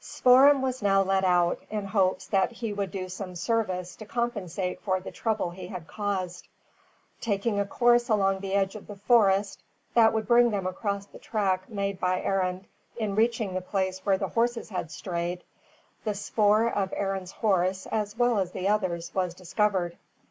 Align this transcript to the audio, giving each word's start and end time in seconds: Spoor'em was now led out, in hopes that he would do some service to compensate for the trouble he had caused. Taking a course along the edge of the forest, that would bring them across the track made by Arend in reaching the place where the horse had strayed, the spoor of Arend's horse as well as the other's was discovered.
Spoor'em 0.03 0.61
was 0.63 0.81
now 0.81 1.03
led 1.03 1.23
out, 1.23 1.61
in 1.69 1.85
hopes 1.85 2.25
that 2.25 2.51
he 2.53 2.73
would 2.73 2.89
do 2.89 3.07
some 3.07 3.35
service 3.35 3.95
to 3.97 4.03
compensate 4.07 4.81
for 4.81 4.99
the 4.99 5.11
trouble 5.11 5.51
he 5.51 5.67
had 5.67 5.85
caused. 5.85 6.47
Taking 7.19 7.59
a 7.59 7.67
course 7.67 8.09
along 8.09 8.39
the 8.39 8.55
edge 8.55 8.75
of 8.75 8.87
the 8.87 8.95
forest, 8.95 9.61
that 9.93 10.11
would 10.11 10.27
bring 10.27 10.49
them 10.49 10.65
across 10.65 11.05
the 11.05 11.19
track 11.19 11.69
made 11.69 11.99
by 11.99 12.19
Arend 12.23 12.65
in 12.97 13.13
reaching 13.13 13.53
the 13.53 13.61
place 13.61 14.03
where 14.03 14.17
the 14.17 14.29
horse 14.29 14.67
had 14.69 14.89
strayed, 14.89 15.43
the 16.03 16.15
spoor 16.15 16.67
of 16.67 16.91
Arend's 16.93 17.33
horse 17.33 17.85
as 17.85 18.17
well 18.17 18.39
as 18.39 18.53
the 18.53 18.67
other's 18.69 19.13
was 19.13 19.35
discovered. 19.35 19.99